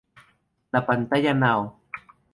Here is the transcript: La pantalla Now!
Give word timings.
La 0.71 0.81
pantalla 0.81 1.35
Now! 1.35 1.73